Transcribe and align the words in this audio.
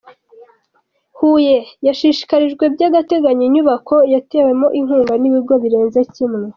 Huye 1.17 1.57
yashyikirijwe 1.87 2.63
by’agateganyo 2.73 3.43
inyubako 3.45 3.95
yatewemo 4.13 4.67
inkunga 4.79 5.13
nibigo 5.21 5.53
birenze 5.63 5.99
kimwe 6.13 6.45